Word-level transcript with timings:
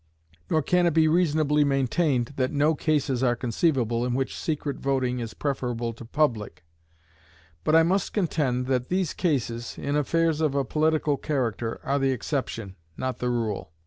Nor 0.49 0.63
can 0.63 0.87
it 0.87 0.95
be 0.95 1.07
reasonably 1.07 1.63
maintained 1.63 2.33
that 2.35 2.51
no 2.51 2.73
cases 2.73 3.21
are 3.21 3.35
conceivable 3.35 4.03
in 4.03 4.15
which 4.15 4.35
secret 4.35 4.77
voting 4.77 5.19
is 5.19 5.35
preferable 5.35 5.93
to 5.93 6.03
public; 6.03 6.65
but 7.63 7.75
I 7.75 7.83
must 7.83 8.11
contend 8.11 8.65
that 8.65 8.89
these 8.89 9.13
cases, 9.13 9.77
in 9.77 9.95
affairs 9.95 10.41
of 10.41 10.55
a 10.55 10.65
political 10.65 11.17
character, 11.17 11.79
are 11.83 11.99
the 11.99 12.13
exception, 12.13 12.77
not 12.97 13.19
the 13.19 13.29
rule. 13.29 13.73